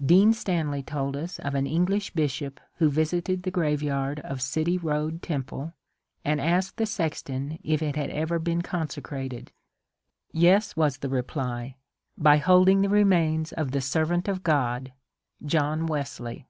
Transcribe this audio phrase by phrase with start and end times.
[0.00, 5.20] Dean Stanley told us of an English bishop who visited the graveyard of City Koad
[5.22, 5.72] Temple
[6.24, 9.46] and asked the sexton if it had ever been consecrated.
[9.46, 9.50] ^*
[10.30, 11.74] Yes," was the reply,
[12.16, 14.92] by holding the remains of the servant of God,
[15.44, 16.46] John Wesley."